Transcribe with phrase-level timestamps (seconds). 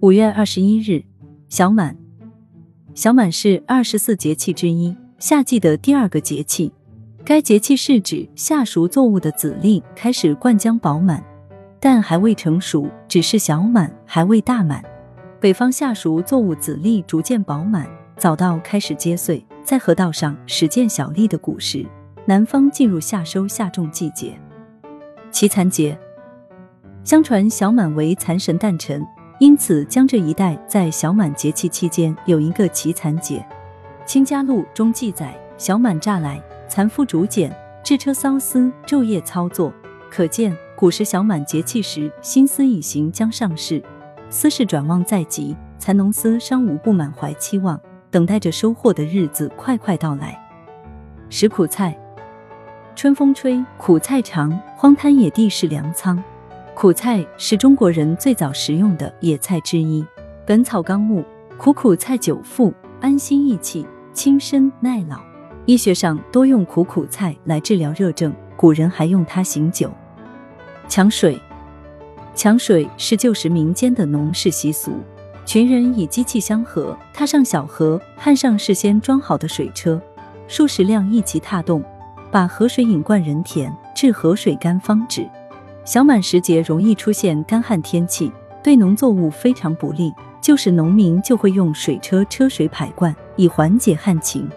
[0.00, 1.02] 五月二十一日，
[1.48, 1.96] 小满。
[2.94, 6.70] 小满是二十四节气之一，夏季的第二个节气。
[7.24, 11.24] 该节气是指夏熟作物的籽粒开始灌浆饱满，
[11.80, 14.84] 但还未成熟，只是小满，还未大满。
[15.40, 17.88] 北方夏熟作物籽粒逐渐饱满，
[18.18, 21.86] 早稻开始结穗，在河道上始见小粒的谷实。
[22.26, 24.38] 南方进入夏收夏种季节。
[25.30, 25.98] 祈残节，
[27.02, 29.02] 相传小满为残神诞辰。
[29.38, 33.44] 因此，江浙一带在小满节气期间有一个奇残节。
[34.06, 39.70] 《清嘉录》中记载：“小满乍来，蚕夫竹简，制车缫丝，昼夜操作。”
[40.10, 43.82] 可见古时小满节气时，新丝已行将上市，
[44.30, 47.78] 丝市转旺在即，蚕农丝商无不满怀期望，
[48.10, 50.40] 等待着收获的日子快快到来。
[51.28, 51.94] 食苦菜，
[52.94, 56.22] 春风吹，苦菜长，荒滩野地是粮仓。
[56.76, 60.02] 苦菜是中国人最早食用的野菜之一，
[60.44, 61.24] 《本草纲目》
[61.56, 65.18] 苦苦菜久服，安心益气，轻身耐老。
[65.64, 69.90] 医学上多用苦苦菜来治疗热症，古人还用它醒酒。
[70.86, 71.40] 抢水，
[72.34, 74.92] 抢水是旧时民间的农事习俗，
[75.46, 79.98] 群人以机器相合，踏上小河，汉上事先装好的水车，
[80.46, 81.82] 数十辆一齐踏动，
[82.30, 85.26] 把河水引灌人田，至河水干方止。
[85.86, 90.12] 小满时节容易出现干旱天气，对农作物非常不利。
[90.42, 94.48] 就是农民就会用水车车水排灌，以缓解旱情。